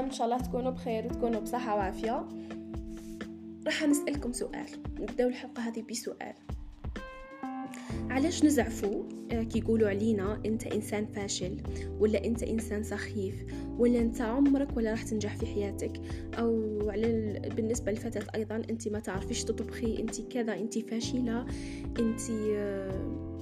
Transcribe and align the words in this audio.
إن 0.00 0.10
شاء 0.10 0.26
الله 0.26 0.38
تكونوا 0.38 0.70
بخير 0.70 1.06
وتكونوا 1.06 1.40
بصحة 1.40 1.76
وعافية. 1.76 2.28
راح 3.66 3.82
نسألكم 3.82 4.32
سؤال 4.32 4.66
نبداو 5.00 5.28
الحلقة 5.28 5.62
هذه 5.62 5.84
بسؤال. 5.90 6.34
علاش 8.10 8.44
نزعفوا؟ 8.44 9.02
آه، 9.32 9.46
يقولوا 9.54 9.88
علينا 9.88 10.40
أنت 10.46 10.66
إنسان 10.66 11.06
فاشل 11.06 11.56
ولا 11.98 12.24
أنت 12.24 12.42
إنسان 12.42 12.82
سخيف 12.82 13.34
ولا 13.78 13.98
أنت 13.98 14.20
عمرك 14.20 14.76
ولا 14.76 14.90
راح 14.90 15.02
تنجح 15.02 15.36
في 15.36 15.46
حياتك. 15.46 16.00
أو 16.38 16.78
على 16.90 17.40
بالنسبة 17.56 17.92
للفتاه 17.92 18.26
أيضا 18.34 18.56
أنت 18.70 18.88
ما 18.88 19.00
تعرفيش 19.00 19.44
تطبخي 19.44 19.98
أنت 19.98 20.20
كذا 20.20 20.54
أنت 20.54 20.78
فاشلة 20.78 21.46
أنت 21.98 22.20
آه، 22.30 23.36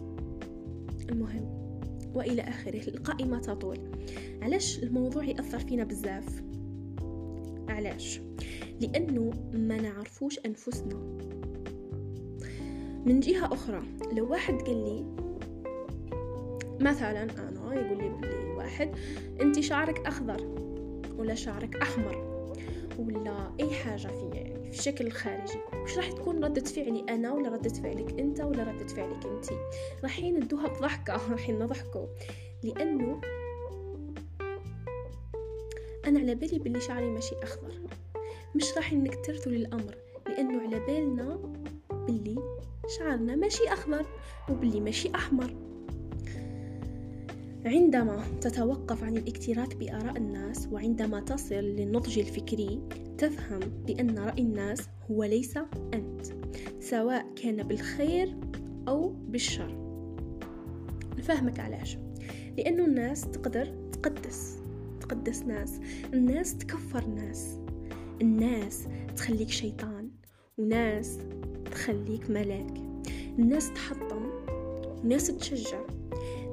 المهم. 1.11 1.64
وإلى 2.15 2.43
آخره. 2.43 2.89
القائمة 2.89 3.39
تطول. 3.39 3.79
علاش 4.43 4.79
الموضوع 4.79 5.25
يأثر 5.25 5.59
فينا 5.59 5.85
بزاف؟ 5.85 6.43
علاش؟ 7.69 8.21
لأنه 8.81 9.31
ما 9.53 9.81
نعرفوش 9.81 10.39
أنفسنا. 10.47 10.95
من 13.07 13.21
جهة 13.21 13.53
أخرى 13.55 13.83
لو 14.13 14.31
واحد 14.31 14.55
قال 14.55 14.85
لي 14.85 15.05
مثلا 16.81 17.23
أنا 17.23 17.75
يقول 17.75 17.99
لي 17.99 18.09
بلي 18.09 18.51
واحد 18.57 18.91
أنت 19.41 19.61
شعرك 19.61 20.07
أخضر 20.07 20.47
ولا 21.19 21.35
شعرك 21.35 21.77
أحمر؟ 21.77 22.24
ولا 22.99 23.51
أي 23.61 23.75
حاجة 23.75 24.07
في 24.07 24.31
في 24.65 24.71
الشكل 24.71 25.07
الخارجي 25.07 25.59
وش 25.83 25.97
راح 25.97 26.13
تكون 26.13 26.45
ردة 26.45 26.65
فعلي 26.65 27.05
أنا 27.09 27.33
ولا 27.33 27.49
ردة 27.49 27.69
فعلك 27.69 28.21
أنت 28.21 28.41
ولا 28.41 28.63
ردة 28.63 28.87
فعلك 28.87 29.27
انت؟ 29.27 29.47
راحين 30.03 30.41
ندوها 30.41 30.69
بضحكة 30.69 31.21
راحين 31.33 31.59
نضحكوا 31.59 32.07
لأنه 32.63 33.21
أنا 36.07 36.21
على 36.21 36.35
بالي 36.35 36.59
باللي 36.59 36.81
شعري 36.81 37.11
ماشي 37.11 37.35
أخضر. 37.43 37.73
مش 38.55 38.77
راح 38.77 38.93
نكترثوا 38.93 39.53
للأمر 39.53 39.95
لأنه 40.29 40.63
على 40.63 40.81
بالنا 40.81 41.39
باللي 41.91 42.37
شعرنا 42.99 43.37
ماشي 43.37 43.69
أخضر 43.69 44.07
وباللي 44.51 44.81
ماشي 44.81 45.11
أحمر. 45.15 45.74
عندما 47.65 48.25
تتوقف 48.41 49.05
عن 49.05 49.17
الاكتراث 49.17 49.75
بآراء 49.75 50.17
الناس 50.17 50.69
وعندما 50.73 51.21
تصل 51.21 51.55
للنضج 51.55 52.19
الفكري 52.19 52.81
تفهم 53.19 53.61
بأن 53.87 54.19
رأي 54.19 54.43
الناس 54.43 54.89
هو 55.11 55.25
ليس 55.25 55.57
أنت 55.95 56.27
سواء 56.81 57.27
كان 57.43 57.63
بالخير 57.63 58.37
أو 58.89 59.09
بالشر. 59.09 59.77
نفهمك 61.19 61.61
علاش؟ 61.61 61.99
لأنه 62.59 62.85
الناس 62.85 63.31
تقدر 63.31 63.67
تقدس 63.93 64.59
تقدس 65.01 65.43
ناس 65.43 65.81
الناس 66.15 66.59
تكفر 66.59 67.07
ناس 67.07 67.59
الناس 68.23 68.89
تخليك 69.17 69.51
شيطان 69.51 70.11
وناس 70.59 71.19
تخليك 71.71 72.31
ملاك. 72.31 72.75
الناس 73.39 73.73
تحطم 73.73 74.31
وناس 75.05 75.27
تشجع. 75.27 75.94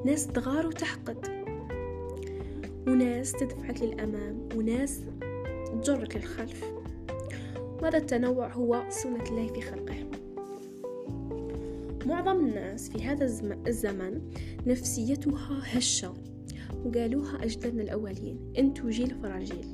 ناس 0.05 0.27
تغار 0.27 0.67
وتحقد. 0.67 1.17
وناس 2.87 3.31
تدفعك 3.31 3.81
للأمام 3.81 4.49
وناس 4.55 5.01
تجرك 5.81 6.15
للخلف. 6.15 6.63
وهذا 7.81 7.97
التنوع 7.97 8.53
هو 8.53 8.83
سنة 8.89 9.23
الله 9.23 9.47
في 9.47 9.61
خلقه. 9.61 10.07
معظم 12.05 12.45
الناس 12.45 12.89
في 12.89 13.03
هذا 13.03 13.25
الزمن 13.67 14.31
نفسيتها 14.67 15.61
هشة 15.63 16.13
وقالوها 16.85 17.43
أجدادنا 17.43 17.83
الأولين 17.83 18.53
أنتو 18.57 18.89
جيل 18.89 19.15
فراجيل. 19.21 19.65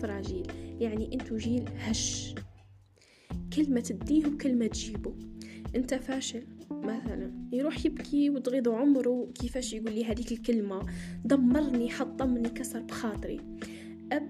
فراجيل 0.00 0.46
يعني 0.80 1.14
أنتو 1.14 1.36
جيل 1.36 1.68
هش. 1.78 2.34
كلمة 3.56 3.80
تديه 3.80 4.26
وكلمة 4.26 4.66
تجيبه. 4.66 5.14
أنت 5.76 5.94
فاشل. 5.94 6.42
مثلا. 6.72 7.30
يروح 7.52 7.86
يبكي 7.86 8.30
وتغيض 8.30 8.68
عمره 8.68 9.28
كيفاش 9.34 9.72
يقول 9.72 9.92
لي 9.92 10.04
هذيك 10.04 10.32
الكلمة؟ 10.32 10.82
دمرني 11.24 11.90
حطمني 11.90 12.48
كسر 12.48 12.80
بخاطري. 12.80 13.40
أب 14.12 14.28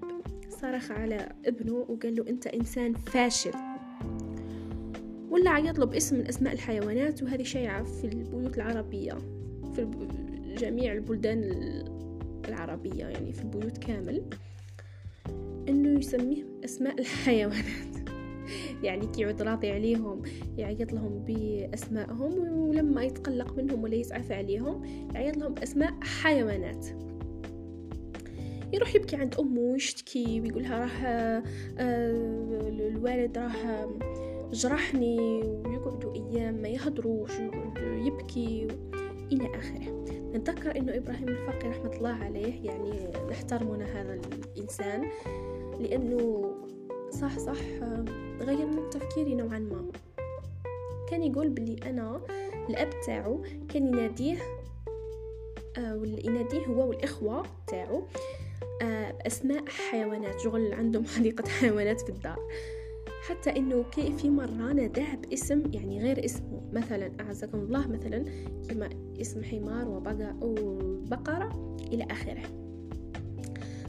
صرخ 0.48 0.90
على 0.90 1.32
ابنه 1.46 1.74
وقال 1.74 2.16
له 2.16 2.24
أنت 2.28 2.46
إنسان 2.46 2.94
فاشل. 2.94 3.52
ولا 5.30 5.50
عيط 5.50 5.78
له 5.78 5.86
باسم 5.86 6.16
من 6.16 6.28
أسماء 6.28 6.52
الحيوانات 6.52 7.22
وهذه 7.22 7.42
شائعة 7.42 7.84
في 7.84 8.04
البيوت 8.04 8.56
العربية 8.56 9.12
في 9.74 9.88
جميع 10.58 10.92
البلدان 10.92 11.42
العربية 12.48 13.04
يعني 13.04 13.32
في 13.32 13.42
البيوت 13.42 13.78
كامل 13.78 14.22
إنه 15.68 15.98
يسميه 15.98 16.44
أسماء 16.64 17.00
الحيوانات. 17.00 17.91
يعني 18.82 19.06
كي 19.06 19.22
يعود 19.22 19.42
راضي 19.42 19.70
عليهم 19.70 20.22
يعيط 20.58 20.92
لهم 20.92 21.24
بأسمائهم 21.26 22.48
ولما 22.58 23.04
يتقلق 23.04 23.56
منهم 23.56 23.82
ولا 23.82 23.94
يسعف 23.94 24.32
عليهم 24.32 24.84
يعيط 25.14 25.36
لهم 25.36 25.54
بأسماء 25.54 25.92
حيوانات. 26.02 26.86
يروح 28.72 28.94
يبكي 28.94 29.16
عند 29.16 29.34
أمه 29.34 29.60
ويشتكي 29.60 30.40
ويقولها 30.40 30.78
راه 30.78 31.42
آه، 31.78 32.10
الوالد 32.68 33.38
راه 33.38 33.98
جرحني 34.52 35.42
ويقعدوا 35.44 36.14
أيام 36.14 36.54
ما 36.54 36.68
يهدروش 36.68 37.32
يبكي 37.78 38.68
إلى 39.32 39.58
آخره. 39.58 40.04
نتذكر 40.34 40.78
إنه 40.78 40.96
إبراهيم 40.96 41.28
الفقي 41.28 41.68
رحمة 41.68 41.92
الله 41.96 42.14
عليه 42.14 42.64
يعني 42.64 43.10
نحترمنا 43.30 43.84
هذا 43.84 44.20
الإنسان 44.56 45.02
لأنه 45.80 46.52
صح 47.10 47.38
صح 47.38 47.58
غير 48.42 48.66
من 48.66 48.90
تفكيري 48.90 49.34
نوعا 49.34 49.58
ما. 49.58 49.84
كان 51.10 51.22
يقول 51.22 51.48
بلي 51.48 51.76
أنا 51.86 52.20
الأب 52.70 52.90
تاعو 53.06 53.42
كان 53.68 53.86
يناديه 53.86 54.38
آه 55.78 56.02
يناديه 56.24 56.66
هو 56.66 56.88
والإخوة 56.88 57.42
تاعو 57.66 58.02
آه 58.82 59.10
باسماء 59.10 59.64
حيوانات 59.68 60.40
شغل 60.40 60.74
عندهم 60.74 61.04
حديقة 61.04 61.48
حيوانات 61.60 62.00
في 62.00 62.08
الدار. 62.08 62.48
حتى 63.28 63.50
إنه 63.50 63.84
كي 63.92 64.12
في 64.12 64.30
مرة 64.30 64.72
ناداه 64.72 65.14
باسم 65.14 65.62
يعني 65.72 66.02
غير 66.02 66.24
اسمه. 66.24 66.62
مثلا 66.72 67.10
أعزكم 67.20 67.58
الله 67.58 67.88
مثلا 67.88 68.24
كما 68.68 68.88
اسم 69.20 69.44
حمار 69.44 69.88
وبقرة 70.42 71.76
إلى 71.92 72.06
آخره. 72.10 72.42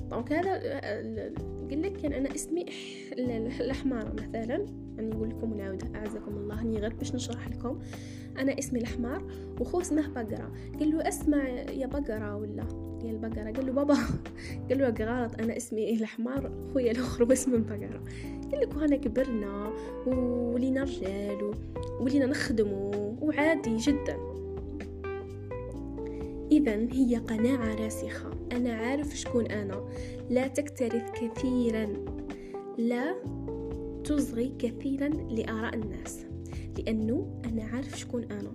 دونك 0.09 0.33
هذا 0.33 0.61
قل 1.73 1.81
لك 1.81 1.97
كان 1.97 2.13
أنا 2.13 2.35
اسمي 2.35 2.65
الحمارة 3.59 4.13
مثلا. 4.13 4.65
يعني 4.97 5.09
نقول 5.09 5.29
لكم 5.29 5.51
ونعاود 5.51 5.95
أعزكم 5.95 6.31
الله. 6.37 6.61
هني 6.61 6.79
غير 6.79 6.93
باش 6.93 7.15
نشرح 7.15 7.47
لكم. 7.47 7.79
أنا 8.39 8.59
اسمي 8.59 8.79
الحمار 8.79 9.23
وخو 9.59 9.81
اسمه 9.81 10.07
بقرة. 10.07 10.51
قال 10.79 10.91
له 10.91 11.07
أسمع 11.07 11.49
يا 11.49 11.87
بقرة 11.87 12.35
ولا؟ 12.35 12.65
يا 13.03 13.11
البقرة. 13.11 13.51
قال 13.51 13.65
له 13.65 13.71
بابا. 13.71 13.97
قال 14.69 14.77
له 14.77 14.85
غلط. 14.85 15.39
أنا 15.39 15.57
اسمي 15.57 15.93
الحمار 15.93 16.51
خويا 16.73 16.91
الأخر 16.91 17.33
اسمه 17.33 17.55
البقرة 17.55 18.03
قال 18.51 18.61
لك 18.61 18.75
وهنا 18.75 18.95
كبرنا 18.95 19.73
ولينا 20.05 20.83
رجال 20.83 21.51
ولينا 21.99 22.25
نخدمو 22.25 22.91
وعادي 23.21 23.77
جدا. 23.77 24.17
إذا 26.51 26.75
هي 26.75 27.15
قناعة 27.15 27.75
راسخة. 27.75 28.32
أنا 28.53 28.73
عارف 28.73 29.17
شكون 29.17 29.45
أنا. 29.45 29.89
لا 30.29 30.47
تكترث 30.47 31.11
كثيرا. 31.11 31.87
لا 32.77 33.15
تصغي 34.03 34.55
كثيرا 34.59 35.07
لآراء 35.09 35.75
الناس 35.75 36.25
لأنه 36.77 37.41
أنا 37.45 37.63
عارف 37.63 37.99
شكون 37.99 38.23
أنا. 38.23 38.51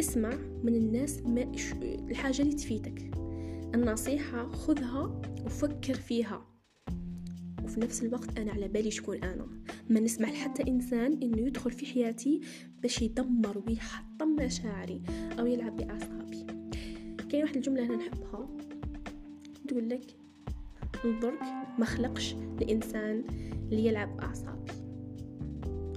اسمع 0.00 0.34
من 0.62 0.74
الناس 0.74 1.22
ما 1.22 1.52
الحاجة 2.10 2.42
اللي 2.42 2.54
تفيدك. 2.54 3.10
النصيحة 3.74 4.52
خذها 4.52 5.22
وفكر 5.46 5.94
فيها. 5.94 6.46
وفي 7.64 7.80
نفس 7.80 8.02
الوقت 8.02 8.38
أنا 8.38 8.52
على 8.52 8.68
بالي 8.68 8.90
شكون 8.90 9.16
أنا. 9.24 9.46
ما 9.90 10.00
نسمح 10.00 10.30
لحتى 10.30 10.70
إنسان 10.70 11.12
إنه 11.22 11.38
يدخل 11.38 11.70
في 11.70 11.86
حياتي 11.86 12.40
باش 12.82 13.02
يدمر 13.02 13.62
ويحطم 13.66 14.36
مشاعري 14.36 15.02
أو 15.38 15.46
يلعب 15.46 15.76
بأعصابي. 15.76 16.46
كاين 17.30 17.42
واحد 17.42 17.56
الجملة 17.56 17.84
أنا 17.84 17.96
نحبها. 17.96 18.53
تقول 19.68 19.88
لك 19.88 20.16
الضرك 21.04 21.42
ما 21.78 21.84
خلقش 21.84 22.34
الإنسان 22.34 23.24
اللي 23.70 23.86
يلعب 23.86 24.16
بأعصابي 24.16 24.72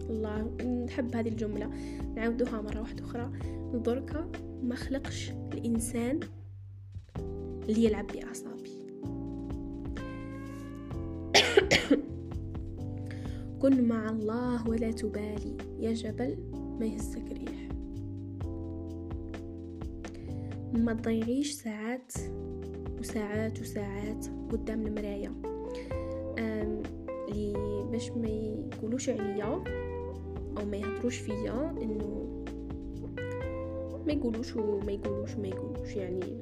الله 0.10 0.42
نحب 0.86 1.16
هذه 1.16 1.30
الجملة. 1.30 1.70
نعاودوها 2.16 2.62
مرة 2.62 2.80
واحدة 2.80 3.04
أخرى. 3.04 3.32
الضركة 3.74 4.32
ما 4.64 4.76
خلقش 4.76 5.32
الإنسان 5.54 6.20
اللي 7.70 7.84
يلعب 7.84 8.08
بأعصابي. 8.08 8.72
كن 13.62 13.88
مع 13.88 14.10
الله 14.10 14.70
ولا 14.70 14.92
تبالي. 14.92 15.58
يا 15.80 15.94
جبل 15.94 16.38
ما 16.80 16.86
يهزك 16.86 17.32
ريح 17.32 17.68
ما 20.74 20.94
تضيعيش 20.94 21.52
ساعات 21.52 22.14
وساعات 23.00 23.62
وساعات 23.62 24.26
قدام 24.52 24.88
المراية. 24.88 25.32
لي 27.30 27.54
باش 27.92 28.12
ما 28.12 28.28
يقولوش 28.28 29.10
عليا 29.10 29.64
أو 30.58 30.66
ما 30.66 30.78
يهضروش 30.78 31.18
فيا 31.18 31.76
إنه 31.82 32.28
ما 34.08 34.14
يقولوش 34.14 34.56
وما 34.56 34.92
يقولوش 34.92 35.36
وما 35.36 35.48
يقولوش 35.48 35.96
يعني 35.96 36.42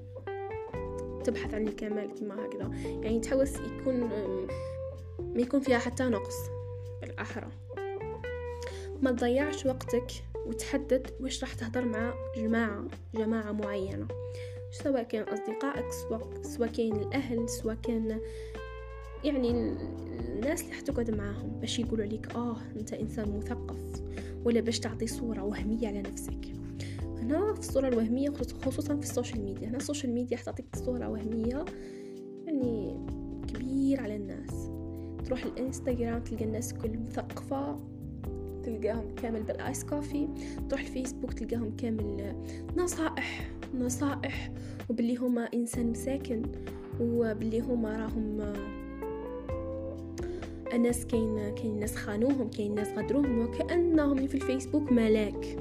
تبحث 1.24 1.54
عن 1.54 1.68
الكمال 1.68 2.16
كما 2.20 2.46
هكذا. 2.46 2.72
يعني 3.04 3.20
تحوس 3.20 3.54
يكون 3.56 4.00
ما 5.36 5.42
يكون 5.42 5.60
فيها 5.60 5.78
حتى 5.78 6.04
نقص 6.04 6.36
بالأحرى. 7.02 7.48
ما 9.02 9.12
تضيعش 9.12 9.66
وقتك 9.66 10.08
وتحدد 10.46 11.08
وش 11.22 11.44
راح 11.44 11.54
تهضر 11.54 11.86
مع 11.86 12.14
جماعة 12.36 12.86
جماعة 13.16 13.52
معينة. 13.52 14.08
سواء 14.84 15.04
كان 15.04 15.24
أصدقائك 15.24 15.92
سواء, 16.42 16.70
كان 16.70 16.92
الأهل 16.92 17.50
سواء 17.50 17.76
كان 17.76 18.20
يعني 19.24 19.50
الناس 19.50 20.64
اللي 20.64 20.74
حتقعد 20.74 21.12
معاهم 21.12 21.60
باش 21.60 21.80
يقولوا 21.80 22.06
عليك 22.06 22.36
آه 22.36 22.58
أنت 22.76 22.94
إنسان 22.94 23.38
مثقف 23.38 24.04
ولا 24.44 24.62
باش 24.62 24.80
تعطي 24.80 25.08
صورة 25.08 25.44
وهمية 25.44 25.88
على 25.88 26.02
نفسك. 26.02 26.46
هنا 27.02 27.54
في 27.54 27.60
الصورة 27.60 27.88
الوهمية 27.88 28.30
خصوصا 28.66 28.96
في 28.96 29.04
ال 29.04 29.09
social 29.09 29.42
media. 29.42 29.68
هنا 29.68 29.78
ال 29.78 29.83
social 29.83 30.14
media 30.14 30.38
حتعطيك 30.38 30.66
صورة 30.76 31.10
وهمية 31.10 31.66
يعني 32.46 33.00
كبير 33.48 34.02
على 34.02 34.16
الناس. 34.16 34.70
تروح 35.26 35.44
الإنستغرام 35.46 36.24
تلقى 36.24 36.46
الناس 36.46 36.74
كل 36.74 36.98
مثقفة. 36.98 37.95
تلقاهم 38.66 39.16
كامل 39.16 39.44
بالآيس 39.44 39.84
كوفي 39.84 40.28
تروح 40.70 40.82
الفيسبوك 40.82 41.34
تلقاهم 41.34 41.76
كامل 41.78 42.36
نصائح 42.78 43.50
نصائح 43.74 44.52
وباللي 44.90 45.16
هما 45.16 45.50
إنسان 45.54 45.90
مساكن 45.92 46.42
وباللي 47.02 47.60
هما 47.60 47.98
راهم 47.98 48.54
الناس 50.74 51.06
كاين 51.06 51.56
كاين 51.56 51.80
ناس 51.80 51.96
خانوهم 51.96 52.50
كاين 52.50 52.76
ناس 52.76 52.88
غدروهم 52.98 53.40
وكأنهم 53.40 54.28
في 54.28 54.36
الفيسبوك 54.36 54.92
ملاك. 54.92 55.58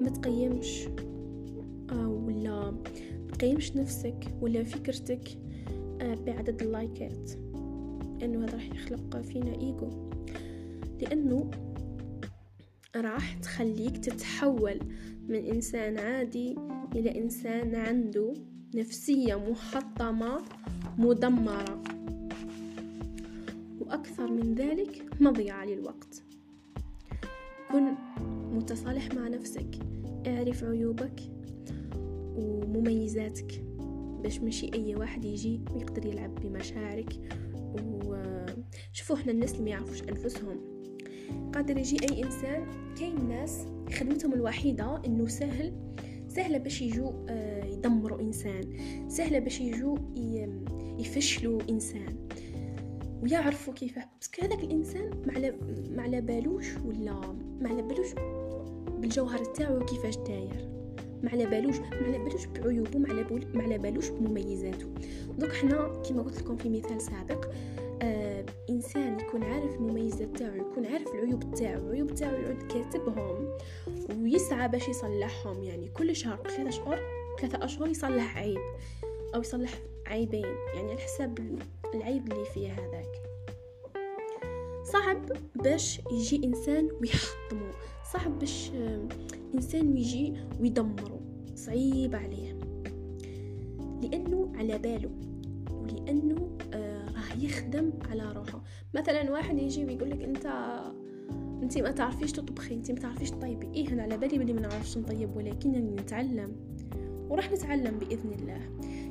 ما 0.00 0.08
تقيمش 0.08 0.88
آه 1.90 2.08
ولا 2.08 2.74
تقيمش 3.32 3.76
نفسك 3.76 4.24
ولا 4.40 4.64
فكرتك 4.64 5.28
آه 5.28 5.47
بعدد 6.02 6.62
اللايكات. 6.62 7.30
لأنه 8.20 8.44
هذا 8.44 8.54
راح 8.54 8.66
يخلق 8.66 9.20
فينا 9.20 9.54
إيجو. 9.60 10.10
لأنه 11.00 11.50
راح 12.96 13.34
تخليك 13.34 13.96
تتحول 13.98 14.78
من 15.28 15.44
إنسان 15.44 15.98
عادي 15.98 16.56
إلى 16.94 17.18
إنسان 17.22 17.74
عنده 17.74 18.34
نفسية 18.74 19.50
محطمة 19.50 20.42
مدمرة. 20.98 21.82
وأكثر 23.80 24.32
من 24.32 24.54
ذلك 24.54 25.04
مضيعة 25.20 25.64
للوقت. 25.64 26.22
كن 27.72 27.94
متصالح 28.52 29.14
مع 29.14 29.28
نفسك 29.28 29.78
اعرف 30.26 30.64
عيوبك 30.64 31.20
ومميزاتك. 32.36 33.67
باش 34.22 34.40
ماشي 34.40 34.70
أي 34.74 34.94
واحد 34.94 35.24
يجي 35.24 35.60
ويقدر 35.74 36.06
يلعب 36.06 36.34
بمشاعرك. 36.34 37.12
وشوفوا 37.54 39.16
إحنا 39.16 39.32
الناس 39.32 39.52
اللي 39.52 39.64
ما 39.64 39.70
يعرفوش 39.70 40.02
أنفسهم. 40.02 40.60
قادر 41.54 41.78
يجي 41.78 41.96
أي 42.10 42.24
إنسان 42.24 42.66
كاين 42.98 43.28
ناس 43.28 43.66
خدمتهم 43.92 44.32
الوحيدة 44.32 45.02
إنه 45.06 45.26
سهل 45.26 45.72
سهلة 46.28 46.58
باش 46.58 46.82
يجوا 46.82 47.12
آه، 47.28 47.64
يدمروا 47.64 48.20
إنسان 48.20 48.62
سهلة 49.08 49.38
باش 49.38 49.60
يجوا 49.60 49.98
يفشلوا 50.98 51.60
إنسان. 51.70 52.28
ويعرفوا 53.22 53.74
كيف 53.74 53.98
بس 54.20 54.30
هذاك 54.42 54.64
الإنسان 54.64 55.10
ما 55.96 56.02
على 56.02 56.20
بالوش 56.20 56.66
ولا 56.86 57.20
ما 57.60 57.68
على 57.68 57.82
بالوش 57.82 58.08
بالجوهر 58.98 59.44
تاعو 59.44 59.84
كيفاش 59.84 60.16
داير. 60.16 60.77
ما 61.22 61.30
على 61.30 61.46
بالوش 61.46 61.78
ما 61.78 62.06
على 62.06 62.18
بالوش 62.18 62.46
بعيوبه 62.46 62.98
ما 63.54 63.62
على 63.62 63.78
بالوش 63.78 64.08
بمميزاته. 64.08 64.86
دوك 65.38 65.52
حنا 65.52 66.02
كما 66.08 66.22
قلت 66.22 66.42
لكم 66.42 66.56
في 66.56 66.68
مثال 66.68 67.00
سابق 67.00 67.48
آه 68.02 68.44
إنسان 68.70 69.20
يكون 69.20 69.42
عارف 69.42 69.74
المميزات 69.74 70.36
تاعو 70.36 70.54
يكون 70.54 70.86
عارف 70.86 71.14
العيوب 71.14 71.54
تاعو 71.54 71.86
العيوب 71.86 72.14
تاعو 72.14 72.34
يعود 72.34 72.62
كاتبهم 72.62 73.48
ويسعى 74.22 74.68
باش 74.68 74.88
يصلحهم. 74.88 75.62
يعني 75.62 75.88
كل 75.88 76.16
شهر 76.16 76.36
ثلاثة 76.36 76.68
أشهر 76.68 77.00
ثلاثة 77.40 77.64
أشهر 77.64 77.88
يصلح 77.88 78.38
عيب 78.38 78.58
أو 79.34 79.40
يصلح 79.40 79.70
عيبين. 80.06 80.46
يعني 80.74 80.90
على 80.90 81.00
حساب 81.00 81.58
العيب 81.94 82.32
اللي 82.32 82.44
فيه 82.44 82.72
هذاك. 82.72 83.27
صعب 84.92 85.32
باش 85.54 86.00
يجي 86.12 86.46
إنسان 86.46 86.88
ويحطمه 87.00 87.70
صعب 88.12 88.38
باش 88.38 88.70
إنسان 89.54 89.96
يجي 89.96 90.34
ويدمره 90.60 91.20
صعيب 91.54 92.14
عليه. 92.14 92.58
لأنه 94.02 94.52
على 94.54 94.78
باله. 94.78 95.10
ولأنه 95.70 96.56
آه 96.74 97.04
راه 97.06 97.38
يخدم 97.44 97.90
على 98.10 98.32
روحه. 98.32 98.64
مثلا 98.94 99.30
واحد 99.30 99.58
يجي 99.58 99.84
ويقول 99.84 100.10
لك 100.10 100.22
أنت 100.22 100.46
أنت 101.62 101.78
ما 101.78 101.90
تعرفيش 101.90 102.32
تطبخي 102.32 102.74
أنت 102.74 102.90
ما 102.90 102.98
تعرفيش 102.98 103.30
تطيبي. 103.30 103.68
إيه 103.74 103.88
أنا 103.88 104.02
على 104.02 104.18
بالي 104.18 104.38
بلي 104.38 104.52
ما 104.52 104.60
نعرفش 104.60 104.98
نطيب 104.98 105.36
ولكن 105.36 105.72
نتعلم. 105.72 106.56
وراح 107.30 107.52
نتعلم 107.52 107.98
بإذن 107.98 108.32
الله. 108.32 108.60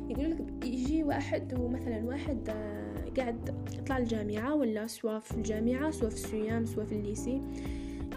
يقول 0.09 0.31
لك 0.31 0.65
يجي 0.65 1.03
واحد 1.03 1.59
ومثلا 1.59 2.05
واحد 2.05 2.49
آه، 2.49 2.76
قاعد 3.17 3.55
يطلع 3.73 3.97
الجامعة 3.97 4.55
ولا 4.55 4.87
سواء 4.87 5.19
في 5.19 5.31
الجامعة 5.31 5.91
سواء 5.91 6.09
في 6.09 6.15
السيام 6.15 6.65
سواء 6.65 6.85
في 6.85 6.95
الليسي 6.95 7.41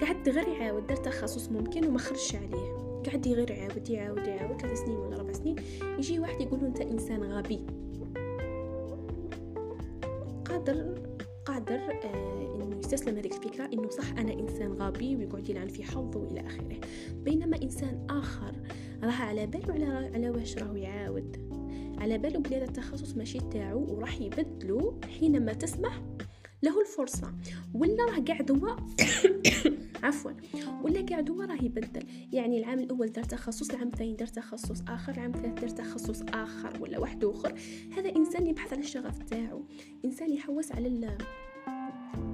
قاعد 0.01 0.29
غير 0.29 0.49
يعاود 0.49 0.87
دار 0.87 0.97
تخصص 0.97 1.49
ممكن 1.49 1.87
وما 1.87 1.99
خرجش 1.99 2.35
عليه. 2.35 2.81
قاعد 3.07 3.29
غير 3.29 3.51
يعاود 3.51 3.91
يعاود 3.91 4.27
يعاود. 4.27 4.61
ثلاث 4.61 4.79
سنين 4.79 4.97
ولا 4.97 5.17
ربع 5.19 5.33
سنين 5.33 5.57
يجي 5.99 6.19
واحد 6.19 6.41
يقول 6.41 6.65
أنت 6.65 6.81
إنسان 6.81 7.23
غبي. 7.23 7.67
قادر 10.45 10.95
قادر 11.45 11.81
آه 12.05 12.55
إنه 12.55 12.79
يستسلم 12.79 13.17
هذيك 13.17 13.33
الفكرة 13.33 13.65
إنه 13.73 13.89
صح 13.89 14.11
أنا 14.11 14.33
إنسان 14.33 14.73
غبي 14.73 15.17
ويقعد 15.17 15.49
يلعن 15.49 15.69
في 15.69 15.85
حظه 15.85 16.19
وإلى 16.19 16.41
آخره. 16.41 16.81
بينما 17.15 17.63
إنسان 17.63 18.07
آخر 18.11 18.53
راه 19.03 19.13
على 19.13 19.47
باله 19.47 19.73
على 19.73 20.11
على 20.15 20.31
واش 20.31 20.59
راهو 20.59 20.77
يعاود. 20.77 21.50
على 21.99 22.19
باله 22.19 22.39
بلي 22.39 22.57
هذا 22.57 22.65
التخصص 22.65 23.17
ماشي 23.17 23.39
تاعو 23.53 23.95
وراح 23.95 24.21
يبدلو 24.21 24.95
حينما 25.21 25.53
تسمح 25.53 26.03
له 26.63 26.81
الفرصة. 26.81 27.33
ولا 27.75 28.05
راه 28.05 28.21
قاعد 28.21 28.51
هو 28.51 28.77
عفوا 30.05 30.31
ولا 30.83 31.03
قاعد 31.03 31.31
هو 31.31 31.43
راه 31.43 31.65
يبدل. 31.65 32.03
يعني 32.33 32.59
العام 32.59 32.79
الأول 32.79 33.07
دار 33.07 33.25
تخصص 33.25 33.71
العام 33.71 33.89
الثاني 33.89 34.15
دار 34.15 34.29
تخصص 34.29 34.83
آخر 34.89 35.13
العام 35.13 35.35
الثالث 35.35 35.61
دار 35.61 35.69
تخصص 35.69 36.23
آخر 36.23 36.83
ولا 36.83 36.99
واحد 36.99 37.25
آخر. 37.25 37.55
هذا 37.97 38.17
إنسان 38.17 38.47
يبحث 38.47 38.73
على 38.73 38.83
الشغف 38.83 39.23
تاعو 39.23 39.63
إنسان 40.05 40.33
يحوس 40.33 40.73
على 40.73 40.89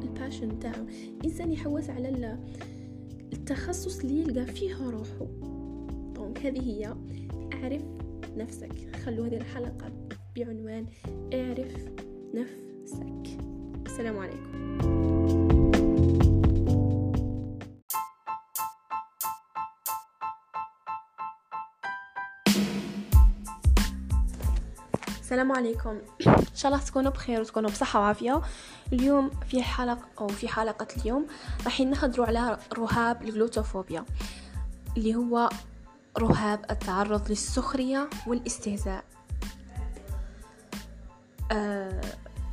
ال 0.02 0.09
passion 0.09 0.58
تاعو 0.62 0.86
إنسان 1.24 1.52
يحوس 1.52 1.90
على 1.90 2.38
التخصص 3.32 4.00
اللي 4.00 4.20
يلقى 4.20 4.46
فيه 4.46 4.90
روحه 4.90 5.26
donc 6.14 6.38
هذه 6.38 6.60
هي 6.60 6.94
أعرف 7.52 7.82
نفسك. 8.36 8.96
خلوا 9.04 9.26
هذه 9.26 9.36
الحلقة 9.36 9.92
بعنوان 10.36 10.86
اعرف 11.34 11.72
نفسك. 12.34 13.38
السلام 13.86 14.18
عليكم. 14.18 14.66
السلام 25.20 25.52
عليكم. 25.52 26.00
إن 26.26 26.54
شاء 26.54 26.72
الله 26.72 26.84
تكونوا 26.84 27.10
بخير 27.10 27.40
وتكونوا 27.40 27.70
بصحة 27.70 28.00
وعافية. 28.00 28.42
اليوم 28.92 29.30
في 29.30 29.62
حلقه 29.62 30.08
أو 30.20 30.28
في 30.28 30.48
حلقة 30.48 30.86
اليوم 31.00 31.26
راح 31.64 31.80
نهضروا 31.80 32.26
على 32.26 32.58
رهاب 32.78 33.22
الجلوتوفوبيا 33.22 34.04
اللي 34.96 35.14
هو 35.14 35.48
رهاب 36.18 36.64
التعرض 36.70 37.28
للسخرية 37.28 38.10
والاستهزاء. 38.26 39.04
آه 41.52 42.00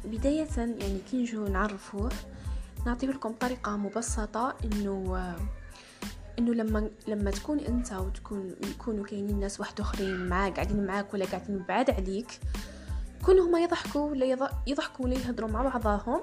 بداية 0.06 0.48
يعني 0.58 1.00
كي 1.12 1.18
نجو 1.22 1.48
نعرفوه 1.48 2.12
نعطيه 2.86 3.08
لكم 3.08 3.32
طريقة 3.32 3.78
مبسطة 3.78 4.56
إنه 4.64 5.18
آه 5.18 5.36
إنه 6.40 6.54
لما 6.54 6.90
لما 7.08 7.32
تكون 7.32 7.60
أنت 7.60 7.94
وتكون 7.94 8.56
يكونوا 8.64 9.06
كاينين 9.06 9.40
ناس 9.40 9.60
واحد 9.60 9.80
آخرين 9.80 10.30
معاك 10.30 10.54
قاعدين 10.56 10.86
معاك 10.86 11.14
ولا 11.14 11.26
قاعدين 11.26 11.58
بعاد 11.58 11.90
عليك 11.90 12.40
كلهم 13.26 13.48
هما 13.48 13.60
يضحكوا 13.60 14.10
ولا 14.10 14.54
يضحكوا 14.68 15.06
ولا 15.06 15.14
يهضروا 15.14 15.50
مع 15.50 15.78
بعضهم. 15.78 16.22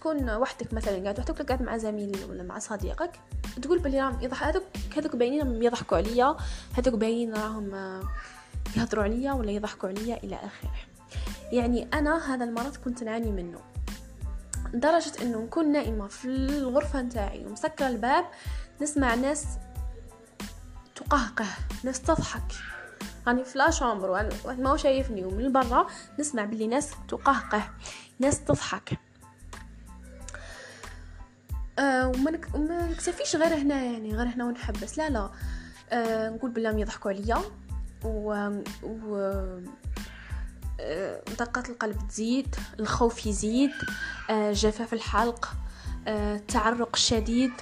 تكون 0.00 0.30
وحدك 0.30 0.74
مثلا 0.74 1.02
قاعد 1.02 1.18
وحدك 1.18 1.42
قاعد 1.42 1.62
مع 1.62 1.76
زميل 1.76 2.18
ولا 2.30 2.42
مع 2.42 2.58
صديقك 2.58 3.20
تقول 3.62 3.78
بلي 3.78 4.00
راهم 4.00 4.22
يضحك 4.22 4.42
هذوك 4.42 4.62
هذوك 4.98 5.16
باينين 5.16 5.62
يضحكوا 5.62 5.96
عليا 5.96 6.36
هذوك 6.78 6.94
باينين 6.94 7.34
راهم 7.34 7.74
آه، 7.74 8.02
يهضروا 8.76 9.04
عليا 9.04 9.32
ولا 9.32 9.50
يضحكوا 9.50 9.88
عليا 9.88 10.16
إلى 10.24 10.36
آخره. 10.36 10.70
يعني 11.52 11.88
أنا 11.94 12.34
هذا 12.34 12.44
المرض 12.44 12.76
كنت 12.76 13.02
نعاني 13.02 13.32
منه 13.32 13.58
لدرجة 14.74 15.12
إنه 15.22 15.38
نكون 15.38 15.72
نائمة 15.72 16.06
في 16.06 16.24
الغرفة 16.24 17.02
نتاعي 17.02 17.46
ومسكرة 17.46 17.88
الباب 17.88 18.24
نسمع 18.82 19.14
ناس 19.14 19.46
تقهقه 20.94 21.46
ناس 21.84 22.02
تضحك. 22.02 22.52
راني 23.26 23.44
في 23.44 23.58
لاشومبر 23.58 24.10
واحد 24.10 24.60
ما 24.60 24.70
هو 24.70 24.76
شايفني 24.76 25.24
ومن 25.24 25.52
برا 25.52 25.86
نسمع 26.18 26.44
بلي 26.44 26.66
ناس 26.66 26.90
تقهقه 27.08 27.62
ناس 28.18 28.44
تضحك. 28.44 29.09
آه 31.80 32.08
وما 32.08 32.30
نك... 32.30 32.56
ما 32.56 32.86
نكتفيش 32.86 33.36
غير 33.36 33.54
هنا 33.54 33.82
يعني 33.82 34.14
غير 34.16 34.26
هنا 34.26 34.44
ونحبس. 34.44 34.98
لا 34.98 35.10
لا. 35.10 35.30
آه 35.90 36.28
نقول 36.28 36.50
بلهم 36.50 36.78
يضحكوا 36.78 37.10
عليا. 37.10 37.38
و, 38.04 38.48
و... 38.82 39.16
آه 40.80 41.22
دقات 41.38 41.70
القلب 41.70 41.96
تزيد 42.08 42.56
الخوف 42.80 43.26
يزيد 43.26 43.72
آه 44.30 44.52
جفاف 44.52 44.92
الحلق 44.92 45.54
آه 46.08 46.36
التعرق 46.36 46.90
الشديد 46.94 47.52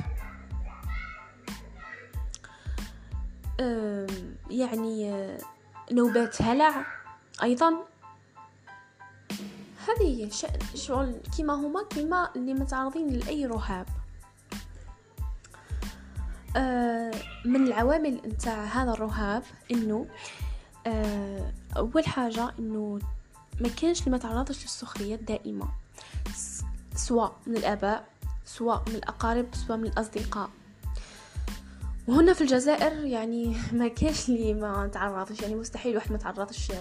آه 3.60 4.06
يعني 4.50 5.12
آه 5.12 5.38
نوبات 5.92 6.42
هلع 6.42 6.86
أيضا. 7.42 7.72
هذه 9.88 10.30
شغل 10.74 11.20
كيما 11.36 11.54
هما 11.54 11.84
كيما 11.90 12.30
اللي 12.36 12.54
متعرضين 12.54 13.08
لأي 13.08 13.46
رهاب. 13.46 13.86
من 17.44 17.66
العوامل 17.66 18.20
نتاع 18.26 18.64
هذا 18.64 18.92
الرهاب 18.92 19.42
انه 19.70 20.06
آه، 20.86 21.52
أول 21.76 22.06
حاجة 22.06 22.52
إنه 22.58 22.98
ما 23.60 23.68
كانش 23.68 24.00
اللي 24.00 24.10
ما 24.10 24.18
تعرضش 24.18 24.62
للسخريات 24.62 25.22
دائمه 25.22 25.68
سواء 26.94 27.36
من 27.46 27.56
الآباء 27.56 28.04
سواء 28.44 28.82
من 28.88 28.94
الأقارب 28.94 29.46
سواء 29.52 29.78
من 29.78 29.86
الأصدقاء. 29.86 30.50
وهنا 32.06 32.32
في 32.32 32.40
الجزائر 32.40 33.06
يعني 33.06 33.56
ما 33.72 33.88
كاش 33.88 34.28
اللي 34.28 34.54
ما 34.54 34.86
تعرضش 34.86 35.40
يعني 35.42 35.54
مستحيل 35.54 35.96
واحد 35.96 36.12
ما 36.12 36.18
تعرضش 36.18 36.72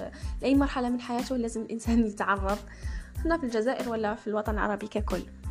لأي 0.41 0.55
مرحلة 0.55 0.89
من 0.89 1.01
حياته 1.01 1.38
لازم 1.38 1.62
الإنسان 1.62 2.07
يتعرض. 2.07 2.57
هنا 3.25 3.38
في 3.38 3.43
الجزائر 3.43 3.89
ولا 3.89 4.15
في 4.15 4.27
الوطن 4.27 4.53
العربي 4.53 4.88
ككل. 4.88 5.17
آه، 5.17 5.47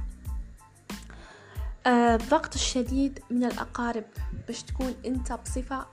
الضغط 1.87 2.55
الشديد 2.55 3.19
من 3.31 3.45
الأقارب 3.45 4.05
باش 4.47 4.63
تكون 4.63 4.95
أنت 5.07 5.33
بصفة 5.33 5.87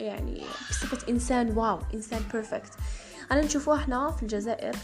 يعني 0.00 0.42
بصفة 0.70 1.08
إنسان 1.08 1.58
wow 1.58 1.78
إنسان 1.94 2.20
perfect 2.32 2.72
أنا 3.32 3.40
نشوفوه 3.40 3.76
إحنا 3.76 4.10
في 4.10 4.22
الجزائر 4.22 4.76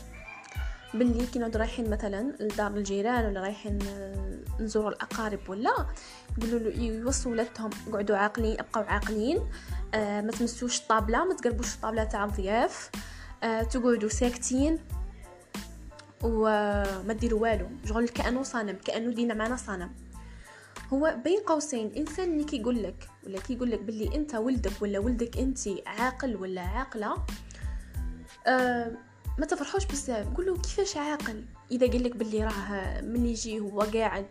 باللي 0.94 1.26
كي 1.26 1.38
نعود 1.38 1.56
رايحين 1.56 1.90
مثلا 1.90 2.32
لدار 2.40 2.70
الجيران 2.70 3.26
ولا 3.26 3.40
رايحين 3.40 3.78
آه، 3.88 4.38
نزوروا 4.60 4.88
الأقارب 4.90 5.40
ولا 5.48 5.86
يقولوا 6.38 6.72
يوصوا 6.72 7.32
ولادهم 7.32 7.70
قعدوا 7.92 8.16
عاقلين 8.16 8.60
ابقوا 8.60 8.82
عاقلين 8.82 9.38
آه 9.94 10.20
ما 10.20 10.30
تمسوش 10.30 10.80
الطابله 10.80 11.24
ما 11.24 11.34
تقربوش 11.34 11.74
الطابله 11.74 12.04
تاع 12.04 12.24
الضياف 12.24 12.90
آه 13.42 13.62
تقعدوا 13.62 14.08
ساكتين 14.08 14.78
وما 16.22 17.12
ديروا 17.20 17.40
والو. 17.40 17.66
شغل 17.84 18.08
كانه 18.08 18.42
صنم 18.42 18.76
كانه 18.84 19.14
دينا 19.14 19.34
معنا 19.34 19.56
صنم 19.56 19.90
هو 20.92 21.16
بين 21.24 21.40
قوسين 21.40 21.92
إنسان 21.96 22.32
اللي 22.32 22.44
كيقول 22.44 22.82
لك 22.82 23.08
ولا 23.26 23.38
كيقول 23.38 23.70
لك 23.70 23.80
باللي 23.80 24.14
أنت 24.14 24.34
ولدك 24.34 24.72
ولا 24.82 24.98
ولدك 24.98 25.38
أنت 25.38 25.58
عاقل 25.86 26.36
ولا 26.36 26.60
عاقلة 26.60 27.16
آه 28.46 28.92
ما 29.38 29.46
تفرحوش 29.46 29.84
بزاف 29.84 30.34
قولوا 30.36 30.56
كيفاش 30.56 30.96
عاقل 30.96 31.44
إذا 31.70 31.86
قال 31.86 32.04
لك 32.04 32.16
باللي 32.16 32.44
راه 32.44 33.00
من 33.00 33.26
يجي 33.26 33.60
هو 33.60 33.80
قاعد 33.80 34.26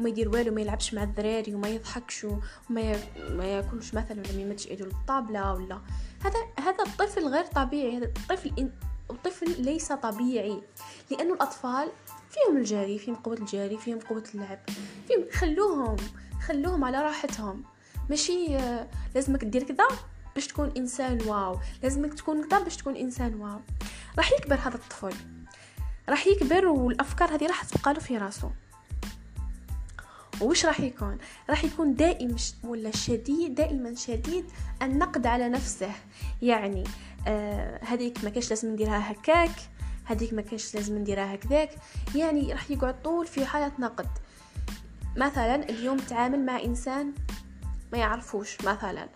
وما 0.00 0.08
يدير 0.08 0.28
والو 0.28 0.54
ما 0.54 0.60
يلعبش 0.60 0.94
مع 0.94 1.02
الدراري 1.02 1.54
وما 1.54 1.68
يضحكش 1.68 2.24
وما 2.24 2.96
ما 3.30 3.44
ياكلش 3.44 3.94
مثلا 3.94 4.20
ولا 4.20 4.32
ما 4.32 4.42
يمدش 4.42 4.66
إيده 4.66 4.84
للطابلة 4.84 5.54
ولا 5.54 5.80
هذا 6.24 6.38
هذا 6.58 6.84
الطفل 6.86 7.28
غير 7.28 7.44
طبيعي 7.44 7.96
هذا 7.98 8.04
الطفل. 8.04 8.70
الطفل 9.10 9.62
ليس 9.62 9.92
طبيعي 9.92 10.62
لأن 11.10 11.32
الأطفال 11.32 11.88
فيهم 12.34 12.56
الجري 12.56 12.98
فيهم 12.98 13.14
قوة 13.14 13.36
الجري 13.36 13.78
فيهم 13.78 13.98
قوة 13.98 14.24
اللعب. 14.34 14.58
فيهم 15.08 15.24
خلوهم 15.32 15.96
خلوهم 16.46 16.84
على 16.84 17.02
راحتهم. 17.02 17.64
ماشي 18.10 18.58
لازمك 19.14 19.44
دير 19.44 19.62
كذا 19.62 19.88
باش 20.34 20.46
تكون 20.46 20.72
إنسان 20.76 21.22
wow. 21.26 21.58
لازمك 21.82 22.14
تكون 22.14 22.48
كذا 22.48 22.58
باش 22.58 22.76
تكون 22.76 22.96
إنسان 22.96 23.34
wow. 23.34 23.60
راح 24.18 24.32
يكبر 24.32 24.54
هذا 24.54 24.74
الطفل. 24.74 25.14
راح 26.08 26.26
يكبر 26.26 26.66
والأفكار 26.66 27.34
هذه 27.34 27.46
راح 27.46 27.64
تبقى 27.64 27.94
له 27.94 28.00
في 28.00 28.18
راسه. 28.18 28.50
وش 30.40 30.66
راح 30.66 30.80
يكون؟ 30.80 31.18
راح 31.50 31.64
يكون 31.64 31.94
دائم 31.94 32.36
ولا 32.64 32.90
شديد 32.90 33.54
دائما 33.54 33.94
شديد 33.94 34.44
النقد 34.82 35.26
على 35.26 35.48
نفسه. 35.48 35.90
يعني 36.42 36.84
آه 37.26 37.84
هذيك 37.84 38.24
ما 38.24 38.30
كاش 38.30 38.50
لازم 38.50 38.72
نديرها 38.72 39.12
هكاك. 39.12 39.50
هذيك 40.04 40.32
ما 40.32 40.42
كانش 40.42 40.74
لازم 40.74 40.98
نديرها 40.98 41.34
هكذاك. 41.34 41.70
يعني 42.14 42.52
راح 42.52 42.70
يقعد 42.70 43.02
طول 43.02 43.26
في 43.26 43.46
حالة 43.46 43.72
نقد. 43.78 44.08
مثلا 45.16 45.54
اليوم 45.54 45.96
تعامل 45.96 46.46
مع 46.46 46.60
إنسان 46.60 47.12
ما 47.92 47.98
يعرفوش 47.98 48.60
مثلا. 48.60 49.08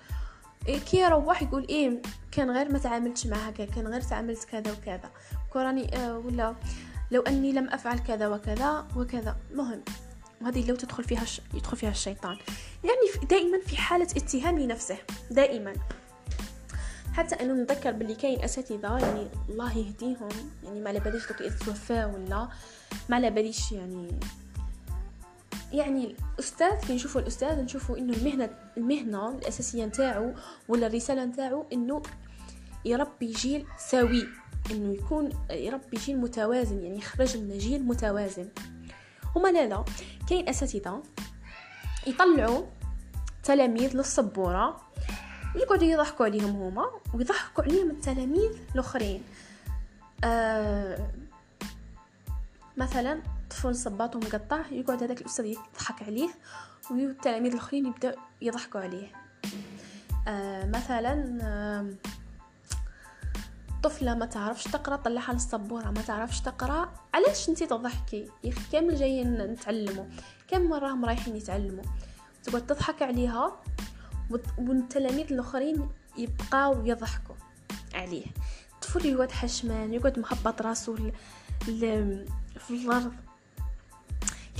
إيه 0.68 0.78
كي 0.78 0.96
يروح 0.96 1.42
يقول 1.42 1.66
إيه 1.68 2.02
كان 2.32 2.50
غير 2.50 2.72
ما 2.72 2.78
تعاملتش 2.78 3.26
مع 3.26 3.36
هكا 3.36 3.64
كان 3.64 3.86
غير 3.86 4.00
تعاملت 4.00 4.44
كذا 4.44 4.72
وكذا. 4.72 5.10
كوراني 5.52 5.96
آه 5.96 6.18
ولا 6.18 6.54
لو 7.10 7.22
أني 7.22 7.52
لم 7.52 7.68
أفعل 7.68 7.98
كذا 7.98 8.28
وكذا 8.28 8.88
وكذا. 8.96 9.36
مهم. 9.54 9.82
وهذه 10.40 10.68
لو 10.68 10.76
تدخل 10.76 11.04
فيها 11.04 11.24
ش... 11.24 11.40
يدخل 11.54 11.76
فيها 11.76 11.90
الشيطان. 11.90 12.36
يعني 12.84 13.26
دائما 13.28 13.60
في 13.66 13.76
حالة 13.76 14.08
اتهام 14.16 14.58
لنفسه. 14.58 14.98
دائما. 15.30 15.74
حتى 17.12 17.34
أنه 17.34 17.54
نذكر 17.54 17.92
باللي 17.92 18.14
كاين 18.14 18.44
أساتذة 18.44 18.98
يعني 18.98 19.28
الله 19.48 19.78
يهديهم. 19.78 20.28
يعني 20.64 20.80
ما 20.80 20.88
على 20.88 21.00
باليش 21.00 21.28
دوك 21.28 21.40
يتوفى 21.40 22.04
ولا 22.04 22.48
ما 23.08 23.16
على 23.16 23.30
باليش 23.30 23.72
يعني 23.72 24.20
يعني 25.72 26.16
الأستاذ 26.34 26.86
كي 26.86 26.94
نشوفوا 26.94 27.20
الأستاذ 27.20 27.62
نشوفوا 27.62 27.98
إنه 27.98 28.16
المهنه 28.16 28.50
المهنة 28.76 29.28
الأساسية 29.30 29.84
نتاعو 29.84 30.34
ولا 30.68 30.86
الرسالة 30.86 31.24
نتاعو 31.24 31.66
إنه 31.72 32.02
يربي 32.84 33.32
جيل 33.32 33.66
سوي. 33.78 34.28
إنه 34.70 34.94
يكون 34.94 35.30
يربي 35.50 35.96
جيل 35.96 36.20
متوازن 36.20 36.82
يعني 36.82 36.98
يخرج 36.98 37.36
لنا 37.36 37.58
جيل 37.58 37.82
متوازن. 37.86 38.48
هما 39.36 39.48
لا 39.48 39.66
لا 39.66 39.84
كاين 40.28 40.48
أساتذة 40.48 41.02
يطلعوا 42.06 42.66
تلاميذ 43.42 43.96
للسبورة. 43.96 44.87
يقعدوا 45.54 45.86
يضحكوا 45.86 46.26
عليهم 46.26 46.50
هما 46.50 46.90
ويضحكوا 47.14 47.64
عليهم 47.64 47.90
التلاميذ 47.90 48.50
الآخرين. 48.74 49.22
آه 50.24 51.10
مثلا 52.76 53.22
طفل 53.50 53.76
صباطه 53.76 54.18
مقطع 54.18 54.60
يقعد 54.70 55.02
هذاك 55.02 55.20
الأستاذ 55.20 55.44
يضحك 55.44 56.02
عليه 56.02 56.28
والتلاميذ 56.90 57.52
الآخرين 57.52 57.86
يبداو 57.86 58.12
يضحكوا 58.42 58.80
عليه. 58.80 59.12
آه 60.28 60.66
مثلا 60.66 61.38
آه 61.42 61.86
طفلة 63.82 64.14
ما 64.14 64.26
تعرفش 64.26 64.64
تقرأ 64.64 64.96
طلعها 64.96 65.32
للسبورة 65.32 65.90
ما 65.90 66.02
تعرفش 66.02 66.40
تقرأ 66.40 66.92
علاش 67.14 67.48
أنتي 67.48 67.66
تضحكي؟ 67.66 68.30
يا 68.44 68.52
أخي 68.52 68.60
كامل 68.72 68.96
جايين 68.96 69.38
نتعلموا. 69.38 70.04
كم 70.48 70.62
مرة 70.62 70.78
راهم 70.78 71.04
رايحين 71.04 71.36
يتعلموا؟ 71.36 71.84
تقعد 72.44 72.66
تضحك 72.66 73.02
عليها 73.02 73.56
والتلاميذ 74.58 75.32
الآخرين 75.32 75.88
يبقاو 76.18 76.86
يضحكوا 76.86 77.34
عليه. 77.94 78.26
الطفل 78.74 79.06
يقعد 79.06 79.30
حشمان 79.30 79.94
يقعد 79.94 80.18
مخبط 80.18 80.62
راسو 80.62 80.96
في 81.64 82.70
الأرض. 82.70 83.12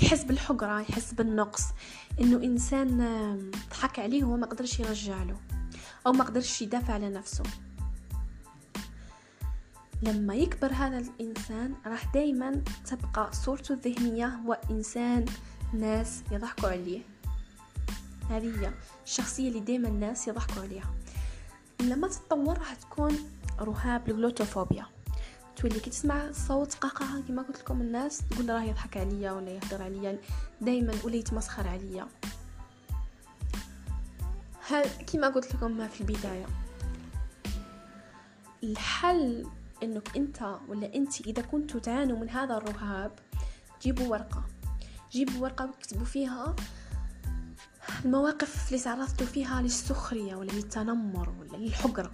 يحس 0.03 0.25
بالحقرة 0.25 0.81
يحس 0.81 1.13
بالنقص. 1.13 1.63
إنه 2.21 2.37
إنسان 2.37 3.51
ضحك 3.71 3.99
عليه 3.99 4.25
وما 4.25 4.47
قدرش 4.47 4.81
يرجع 4.81 5.23
له. 5.23 5.37
أو 6.07 6.13
ما 6.13 6.25
قدرش 6.25 6.63
يدافع 6.63 6.95
على 6.95 7.11
نفسه. 7.11 7.45
لما 10.03 10.35
يكبر 10.35 10.73
هذا 10.73 10.99
الإنسان 10.99 11.75
راح 11.87 12.13
دايما 12.15 12.63
تبقى 12.87 13.33
صورته 13.33 13.73
الذهنية 13.73 14.27
هو 14.27 14.59
إنسان 14.71 15.25
ناس 15.75 16.23
يضحكوا 16.33 16.69
عليه. 16.69 17.01
هذه 18.31 18.61
هي 18.61 18.73
الشخصية 19.05 19.49
اللي 19.49 19.61
دايما 19.61 19.89
الناس 19.89 20.29
يضحكوا 20.29 20.63
عليها. 20.63 20.95
لما 21.81 22.09
تتطور 22.09 22.59
راح 22.59 22.75
تكون 22.75 23.19
رهاب 23.61 24.09
الجلوتوفوبيا 24.09 24.87
تولي 25.57 25.81
كي 25.81 25.91
تسمع 25.91 26.33
صوت 26.33 26.75
قهقه 26.75 27.23
كما 27.29 27.43
قلت 27.43 27.59
لكم 27.59 27.81
الناس 27.81 28.23
تقول 28.31 28.51
راه 28.51 28.63
يضحك 28.63 28.97
عليا 28.97 29.33
ولا 29.33 29.51
يهضر 29.51 29.83
عليا. 29.83 30.19
دائما 30.61 30.95
ولا 31.05 31.17
يتمسخر 31.17 31.69
عليا. 31.69 32.09
كما 35.13 35.29
قلت 35.29 35.55
لكم 35.55 35.89
في 35.89 36.01
البداية 36.01 36.47
الحل 38.63 39.47
إنك 39.83 40.17
أنت 40.17 40.59
ولا 40.69 40.95
أنت 40.95 41.21
إذا 41.21 41.43
كنتوا 41.43 41.81
تعانوا 41.81 42.19
من 42.19 42.31
هذا 42.31 42.57
الرهاب 42.57 43.13
جيبوا 43.83 44.07
ورقة. 44.07 44.43
جيبوا 45.13 45.43
ورقة 45.43 45.67
واكتبوا 45.67 46.05
فيها 46.05 46.57
المواقف 48.05 48.69
اللي 48.69 48.83
تعرضتوا 48.83 49.27
فيها 49.27 49.63
للسخرية 49.63 50.37
ولا 50.37 50.53
للتنمر 50.53 51.29
ولا 51.41 51.57
للحقره 51.57 52.11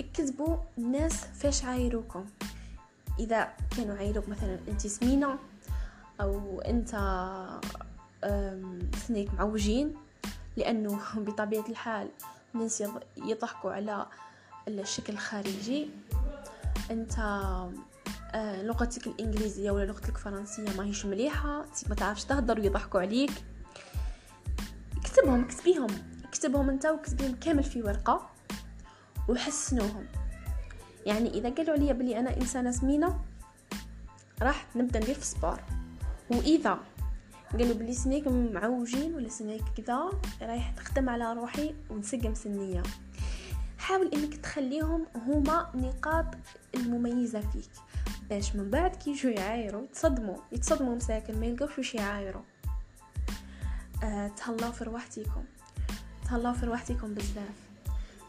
اكتبوا 0.00 0.56
الناس 0.78 1.14
فاش 1.14 1.64
عايروكم. 1.64 2.24
إذا 3.18 3.52
كانوا 3.76 3.96
عايروك 3.96 4.28
مثلا 4.28 4.58
أنت 4.68 4.86
سمينة 4.86 5.38
أو 6.20 6.60
أنت 6.60 6.90
سنيك 9.06 9.34
معوجين 9.34 9.94
لأنه 10.56 11.00
بطبيعة 11.16 11.64
الحال 11.68 12.08
الناس 12.54 12.82
يضحكوا 13.16 13.72
على 13.72 14.06
الشكل 14.68 15.12
الخارجي. 15.12 15.90
أنت 16.90 17.18
آه، 18.34 18.62
لغتك 18.62 19.06
الإنجليزية 19.06 19.70
ولا 19.70 19.84
لغتك 19.84 20.08
الفرنسية 20.08 20.76
ماهيش 20.76 21.06
مليحة 21.06 21.64
ما 21.88 21.94
تعرفش 21.94 22.24
تهضر 22.24 22.60
ويضحكوا 22.60 23.00
عليك. 23.00 23.30
اكتبهم 25.18 25.44
اكتبيهم. 25.44 25.86
اكتبهم 26.24 26.70
انت 26.70 26.86
وكتبيهم 26.86 27.34
كامل 27.34 27.62
في 27.64 27.82
ورقة 27.82 28.30
وحسنوهم. 29.28 30.06
يعني 31.06 31.30
إذا 31.30 31.50
قالوا 31.50 31.74
عليا 31.74 31.92
بلي 31.92 32.18
أنا 32.18 32.36
إنسانة 32.36 32.70
سمينه 32.70 33.20
راح 34.42 34.66
نبدأ 34.76 35.00
ندير 35.00 35.14
في 35.14 35.20
السبور 35.20 35.60
وإذا 36.30 36.78
قالوا 37.52 37.74
بلي 37.74 37.92
سنيك 37.92 38.28
معوجين 38.28 39.14
ولا 39.14 39.28
سنيك 39.28 39.62
كذا 39.76 40.10
رايح 40.42 40.70
تخدم 40.70 41.08
على 41.08 41.32
روحي 41.32 41.74
ونسقم 41.90 42.34
سنية. 42.34 42.82
حاول 43.78 44.10
إنك 44.14 44.36
تخليهم 44.36 45.06
هما 45.14 45.70
نقاط 45.74 46.26
المميزة 46.74 47.40
فيك 47.40 47.70
باش 48.30 48.56
من 48.56 48.70
بعد 48.70 48.96
كي 48.96 49.10
يجوا 49.10 49.30
يعايروا 49.30 49.82
يتصدموا. 49.82 50.36
يتصدموا 50.52 50.96
مساكن 50.96 51.40
ما 51.40 51.46
يلقاوش 51.46 51.78
واش 51.78 51.94
يعايروا. 51.94 52.42
أه 54.02 54.28
تهلاو 54.28 54.72
في 54.72 54.84
رواحتكم 54.84 55.44
تهلاو 56.24 56.54
في 56.54 56.66
رواحتكم 56.66 57.14
بزاف. 57.14 57.68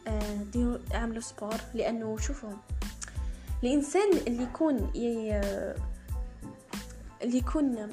أه 0.07 0.35
ديروا 0.35 0.77
اعملوا 0.93 1.21
سبور 1.21 1.55
لأنه 1.73 2.17
شوفوا 2.17 2.53
الإنسان 3.63 4.17
اللي 4.27 4.43
يكون 4.43 4.91
ي... 4.95 5.41
اللي 7.21 7.37
يكون 7.37 7.89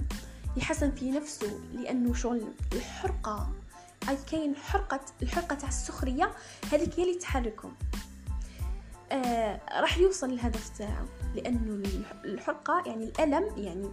يحسن 0.56 0.90
في 0.90 1.10
نفسه 1.10 1.60
لأنه 1.74 2.14
شغل 2.14 2.42
الحرقة 2.72 3.52
أي 4.08 4.18
كاين 4.30 4.56
حرقة 4.56 5.00
الحرقة 5.22 5.54
تاع 5.54 5.68
السخرية 5.68 6.30
هذيك 6.72 7.00
هي 7.00 7.02
اللي 7.02 7.18
تحركهم. 7.18 7.74
آه 9.12 9.60
راح 9.80 9.98
يوصل 9.98 10.30
للهدف 10.30 10.78
تاعو 10.78 11.06
لأنه 11.34 11.88
الحرقة 12.24 12.82
يعني 12.86 13.04
الألم 13.04 13.56
يعني 13.56 13.90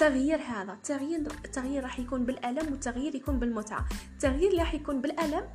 التغيير 0.00 0.40
هذا 0.40 0.72
التغيير 0.72 1.20
التغيير 1.44 1.82
راح 1.82 2.00
يكون 2.00 2.24
بالألم 2.24 2.72
والتغيير 2.72 3.14
يكون 3.14 3.38
بالمتعة. 3.38 3.88
التغيير 4.14 4.50
اللي 4.50 4.62
راح 4.62 4.74
يكون 4.74 5.00
بالألم 5.00 5.48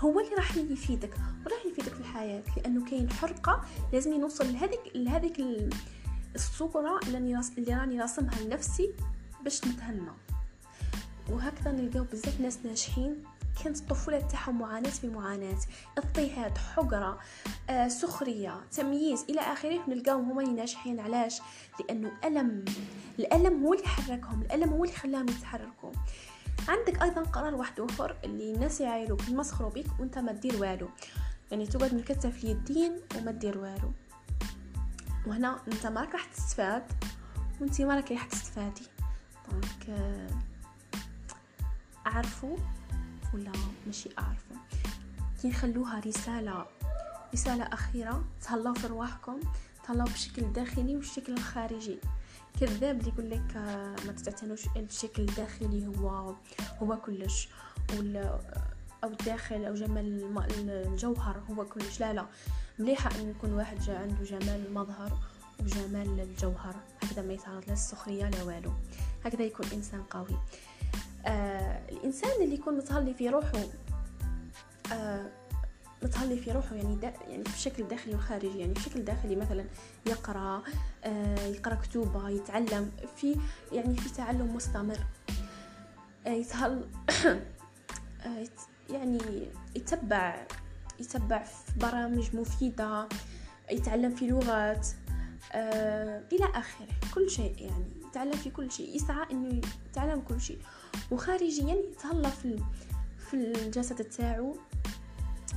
هو 0.00 0.20
اللي 0.20 0.34
راح 0.34 0.56
يفيدك 0.56 1.14
وراح 1.46 1.66
يفيدك 1.66 1.94
في 1.94 2.00
الحياة 2.00 2.42
لأنه 2.56 2.84
كاين 2.84 3.10
حرقة 3.10 3.64
لازم 3.92 4.20
نوصل 4.20 4.52
لهذيك 4.52 4.80
لهذيك 4.94 5.40
الصورة 6.34 7.00
اللي 7.06 7.74
راني 7.74 8.00
راسمها 8.00 8.40
لنفسي 8.40 8.94
باش 9.44 9.64
نتهنى 9.64 10.10
وهكذا 11.30 11.72
نلقاو 11.72 12.04
بزاف 12.04 12.40
ناس 12.40 12.58
ناجحين 12.64 13.24
كانت 13.64 13.76
الطفولة 13.78 14.20
تاعهم 14.20 14.58
معاناة 14.58 14.90
في 14.90 15.08
معاناة. 15.08 15.58
اضطهاد 15.98 16.58
حقرة 16.58 17.18
آه، 17.70 17.88
سخرية 17.88 18.60
تمييز 18.70 19.24
إلى 19.28 19.40
آخره 19.40 19.80
نلقاهم 19.88 20.30
هما 20.30 20.42
ناجحين 20.42 21.00
علاش؟ 21.00 21.40
لأنه 21.80 22.12
ألم. 22.24 22.64
الألم 23.18 23.64
هو 23.64 23.74
اللي 23.74 23.86
حركهم. 23.86 24.42
الألم 24.42 24.70
هو 24.70 24.84
اللي 24.84 24.96
خلاهم 24.96 25.28
يتحركوا. 25.28 25.92
عندك 26.68 27.02
أيضا 27.02 27.22
قرار 27.22 27.54
واحد 27.54 27.80
آخر 27.80 28.16
اللي 28.24 28.54
الناس 28.54 28.80
يعايروك 28.80 29.28
يمسخروا 29.28 29.70
بك 29.70 30.00
وأنت 30.00 30.18
ما 30.18 30.32
دير 30.32 30.60
والو. 30.60 30.88
يعني 31.50 31.66
تقعد 31.66 31.94
مكتف 31.94 32.44
اليدين 32.44 33.00
وما 33.16 33.30
دير 33.30 33.58
والو. 33.58 33.92
وهنا 35.26 35.60
أنت 35.68 35.86
ما 35.86 36.04
راح 36.04 36.24
تستفاد 36.24 36.82
وأنت 37.60 37.80
ما 37.80 38.00
راح 38.10 38.24
تستفادي. 38.24 38.82
دونك 39.50 39.90
آه، 39.90 40.28
ولا 43.34 43.52
ماشي 43.86 44.08
اعرفوا 44.18 44.56
كي 45.42 45.48
نخلوها 45.48 46.00
رسالة 46.00 46.66
رسالة 47.34 47.64
أخيرة 47.64 48.24
تهلاو 48.42 48.74
في 48.74 48.86
رواحكم 48.86 49.40
تهلاو 49.86 50.06
بشكل 50.06 50.52
داخلي 50.52 50.96
والشكل 50.96 51.32
الخارجي 51.32 51.98
كذاب 52.60 53.00
اللي 53.00 53.12
يقول 53.12 53.30
لك 53.30 53.56
آه، 53.56 53.96
ما 54.06 54.12
تعتنوش 54.12 54.66
الشكل 54.76 55.22
الداخلي 55.22 55.86
هو 55.86 56.34
هو 56.82 56.96
كلش. 56.96 57.48
ولا 57.98 58.40
أو 59.04 59.08
الداخل 59.08 59.64
أو 59.64 59.74
جمال 59.74 60.34
الجوهر 60.70 61.42
هو 61.50 61.64
كلش. 61.64 62.00
لا 62.00 62.12
لا. 62.12 62.26
مليحة 62.78 63.10
إن 63.20 63.30
يكون 63.30 63.52
واحد 63.52 63.90
عنده 63.90 64.24
جمال 64.24 64.66
المظهر 64.66 65.12
وجمال 65.60 66.20
الجوهر. 66.20 66.74
هكذا 67.02 67.22
ما 67.22 67.32
يتعرض 67.32 67.64
لا 68.06 68.30
لا 68.30 68.42
والو. 68.42 68.72
هكذا 69.24 69.42
يكون 69.42 69.66
إنسان 69.72 70.02
قوي. 70.02 70.38
آه 71.26 71.80
الإنسان 71.88 72.42
اللي 72.42 72.54
يكون 72.54 72.76
متهلي 72.76 73.14
في 73.14 73.28
روحه 73.28 73.58
آه 74.92 75.26
متهلي 76.02 76.36
في 76.36 76.52
روحه 76.52 76.76
يعني 76.76 76.96
دا 76.96 77.12
يعني 77.28 77.44
في 77.44 77.58
شكل 77.58 77.88
داخلي 77.88 78.14
وخارجي 78.14 78.58
يعني 78.58 78.74
في 78.74 78.80
شكل 78.80 79.04
داخلي 79.04 79.36
مثلا 79.36 79.64
يقرأ 80.06 80.62
آه 81.04 81.46
يقرأ 81.46 81.74
كتوبه 81.74 82.30
يتعلم 82.30 82.90
في 83.16 83.36
يعني 83.72 83.96
في 83.96 84.14
تعلم 84.14 84.56
مستمر 84.56 84.98
آه 86.26 86.30
يتهل 86.30 86.88
آه 88.26 88.46
يعني 88.90 89.48
يتبع 89.76 90.46
يتبع 91.00 91.42
في 91.42 91.78
برامج 91.78 92.36
مفيدة 92.36 93.08
يتعلم 93.70 94.14
في 94.14 94.26
لغات. 94.26 94.88
آه 95.52 96.22
إلى 96.32 96.44
آخره. 96.54 96.86
كل 97.14 97.30
شيء 97.30 97.54
يعني. 97.58 97.84
يتعلم 98.08 98.32
في 98.32 98.50
كل 98.50 98.72
شيء. 98.72 98.96
يسعى 98.96 99.26
إنه 99.30 99.60
يتعلم 99.90 100.20
كل 100.20 100.40
شيء. 100.40 100.58
وخارجيا 101.10 101.74
يتهلا 101.74 102.28
في 102.30 102.62
في 103.18 103.34
الجسد 103.34 104.04
تاعو. 104.04 104.56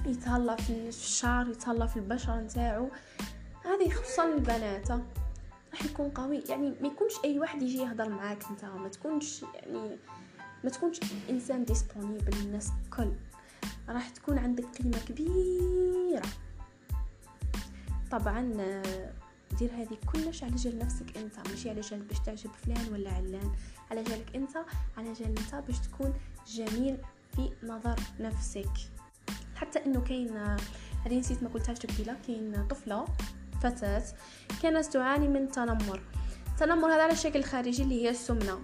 يتهلا 0.06 0.56
في 0.56 0.88
الشعر 0.88 1.50
يتهلا 1.50 1.86
في 1.86 1.98
البشرة 1.98 2.36
نتاعو. 2.36 2.90
هذه 3.66 3.90
خصوصا 3.90 4.34
البنات. 4.34 4.92
راح 5.72 5.86
يكون 5.86 6.10
قوي. 6.10 6.44
يعني 6.50 6.74
ما 6.82 6.88
يكونش 6.88 7.14
أي 7.26 7.40
واحد 7.40 7.62
يجي 7.62 7.78
يهضر 7.78 8.10
معاك 8.10 8.44
أنت. 8.50 8.66
ما 8.66 8.90
تكونش 8.90 9.46
يعني 9.54 9.98
ما 10.64 10.70
تكونش 10.70 11.00
إنسان 11.30 11.66
disponible 11.66 12.38
للناس 12.38 12.72
الكل. 12.86 13.12
راح 13.90 14.10
تكون 14.10 14.38
عندك 14.38 14.66
قيمة 14.66 14.98
كبيرة. 15.08 16.22
طبعا 18.12 18.54
دير 19.62 19.72
هذه 19.74 19.98
كلش 20.14 20.44
على 20.44 20.56
جال 20.56 20.80
نفسك 20.80 21.18
انت 21.18 21.50
ماشي 21.50 21.70
على 21.70 21.82
جال 21.82 22.00
باش 22.00 22.20
تعجب 22.20 22.52
فلان 22.52 22.94
ولا 22.94 23.12
علان. 23.12 23.52
على 23.92 24.04
جالك 24.04 24.36
انت 24.36 24.58
على 24.98 25.14
جال 25.14 25.38
انت 25.38 25.56
باش 25.56 25.80
تكون 25.80 26.14
جميل 26.48 26.98
في 27.36 27.52
نظر 27.64 28.00
نفسك. 28.20 28.72
حتى 29.56 29.86
انه 29.86 30.02
كاين 30.02 30.38
هذه 31.06 31.20
نسيت 31.20 31.44
ما 31.44 31.50
قلتهاش 31.50 31.86
قبيلة 31.86 32.18
كاين 32.28 32.68
طفلة 32.68 33.06
فتاة 33.64 34.04
كانت 34.62 34.86
تعاني 34.86 35.28
من 35.28 35.52
تنمر. 35.52 36.02
التنمر 36.48 36.88
هذا 36.88 37.04
على 37.04 37.14
الشكل 37.14 37.40
الخارجي 37.40 37.84
اللي 37.84 38.04
هي 38.04 38.10
السمنة. 38.10 38.60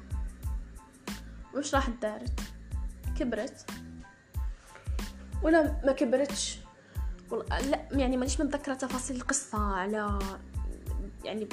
واش 1.54 1.76
راح 1.76 1.90
دارت؟ 1.90 2.40
كبرت. 3.20 3.72
ولا 5.44 5.82
ما 5.86 5.92
كبرتش؟ 5.92 6.58
لا 7.32 7.88
يعني 7.92 8.18
مانيش 8.18 8.42
متذكرة 8.42 8.74
تفاصيل 8.74 9.16
القصة 9.16 9.58
على 9.58 10.20
يعني 11.28 11.48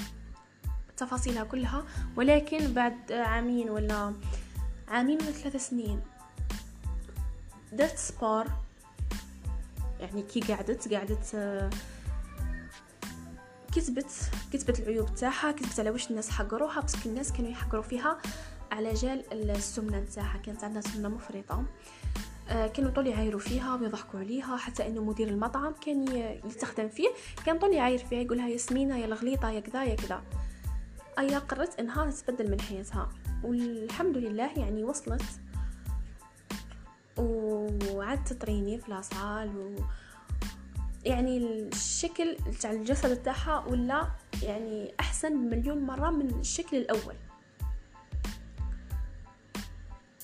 تفاصيلها 0.97 1.45
كلها 1.45 1.85
ولكن 2.17 2.73
بعد 2.73 3.13
عامين 3.13 3.71
ولا 3.71 4.15
عامين 4.89 5.19
ولا 5.23 5.31
ثلاثة 5.31 5.59
سنين 5.59 6.01
درت 7.73 7.97
sport 7.97 8.47
يعني 10.01 10.23
كي 10.23 10.41
قعدت 10.41 10.95
قعدت 10.95 11.37
كتبت 13.73 14.31
كتبت 14.53 14.81
العيوب 14.81 15.15
تاعها 15.15 15.53
كتبت 15.53 15.81
على 15.81 15.91
واش 15.91 16.11
الناس 16.11 16.31
حقروها 16.31 16.81
parce 16.81 16.98
que 16.98 17.09
الناس 17.09 17.33
كانوا 17.33 17.51
يحقروا 17.51 17.83
فيها 17.83 18.19
على 18.73 18.95
جال 18.95 19.51
السمنة 19.51 19.99
نتاعها 19.99 20.39
كانت 20.39 20.65
عندها 20.65 20.81
سمنة 20.81 21.09
مفرطة. 21.09 21.55
آه، 21.55 21.65
كانوا 22.49 22.91
طول 22.91 23.07
يعايروا 23.07 23.41
فيها 23.41 23.77
ويضحكوا 23.77 24.21
عليها 24.21 24.57
حتى 24.57 24.87
إنه 24.87 25.05
مدير 25.05 25.29
المطعم 25.29 25.75
كان 25.87 26.09
يستخدم 26.45 26.89
فيه. 26.89 27.09
كان 27.47 27.59
طول 27.59 27.73
يعاير 27.73 27.99
فيها 27.99 28.19
يقولها 28.19 28.49
يا 28.49 28.57
سمينه 28.57 28.99
يا 28.99 29.05
الغليطه 29.05 29.51
يا 29.51 29.61
كذا 29.61 29.85
يا 29.85 29.95
كذا. 29.95 30.23
أيا 31.19 31.39
قررت 31.39 31.81
إنها 31.81 32.11
تتبدل 32.11 32.51
من 32.51 32.61
حياتها 32.61 33.09
والحمد 33.45 34.17
لله 34.17 34.59
يعني 34.59 34.85
وصلت. 34.85 35.25
وعاد 37.19 38.25
تطريني 38.25 38.79
في 38.79 38.91
لاصال 38.91 39.57
و 39.57 39.77
يعني 41.05 41.39
الشكل 41.39 42.37
تاع 42.61 42.71
الجسد 42.71 43.23
تاعها 43.23 43.67
ولا 43.67 44.09
يعني 44.43 44.95
أحسن 45.01 45.37
مليون 45.37 45.79
مرة 45.79 46.11
من 46.11 46.41
الشكل 46.41 46.77
الأول. 46.77 47.15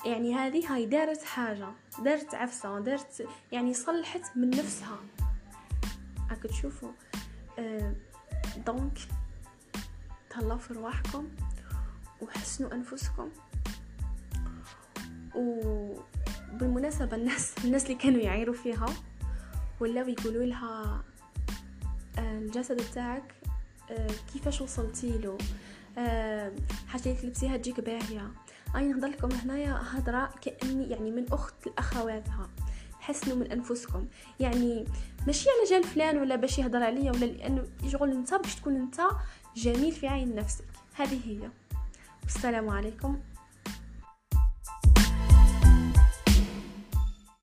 يعني 0.04 0.34
هذه 0.34 0.74
هاي 0.74 0.86
دارت 0.86 1.22
حاجة 1.22 1.68
دارت 2.04 2.34
عفسة 2.34 2.80
دارت 2.80 3.28
يعني 3.52 3.74
صلحت 3.74 4.36
من 4.36 4.50
نفسها. 4.50 4.98
راك 6.30 6.42
تشوفوا 6.42 6.92
أه 7.58 7.94
دونك 8.66 8.98
تهلاو 10.30 10.58
في 10.58 10.74
رواحكم 10.74 11.28
وحسنوا 12.20 12.74
أنفسكم. 12.74 13.30
وبالمناسبه 15.34 17.16
الناس 17.16 17.54
الناس 17.64 17.84
اللي 17.84 17.94
كانوا 17.94 18.20
يعيروا 18.20 18.54
فيها 18.54 18.86
ولاو 19.80 20.08
يقولوا 20.08 20.44
لها 20.44 21.02
آه، 22.18 22.38
الجسد 22.38 22.76
تاعك 22.94 23.34
آه، 23.90 24.10
كيفاش 24.32 24.60
وصلتي 24.60 25.18
له 25.18 25.38
آه، 25.98 26.52
حاجة 26.88 27.02
اللي 27.04 27.14
تلبسيها 27.14 27.56
تجيك 27.56 27.80
باهية. 27.80 28.30
اي 28.76 28.88
نهضر 28.88 29.09
لكم 29.09 29.28
هنايا 29.33 29.83
هضره 29.90 30.30
كأني 30.42 30.90
يعني 30.90 31.11
من 31.11 31.26
أخت 31.33 31.66
لاخواتها 31.66 32.48
حسنوا 33.00 33.37
من 33.37 33.52
أنفسكم. 33.52 34.06
يعني 34.40 34.85
ماشي 35.26 35.48
على 35.50 35.70
جال 35.70 35.85
فلان 35.85 36.18
ولا 36.18 36.37
باش 36.37 36.59
يهضر 36.59 36.83
عليا 36.83 37.12
ولا 37.12 37.24
لأنه 37.24 37.64
شغل 37.88 38.11
انت 38.11 38.35
باش 38.35 38.54
تكون 38.54 38.76
انت 38.76 39.00
جميل 39.56 39.92
في 39.92 40.09
عين 40.09 40.35
نفسك. 40.35 40.64
هذه 40.94 41.20
هي. 41.24 41.50
السلام 42.26 42.68
عليكم. 42.68 43.20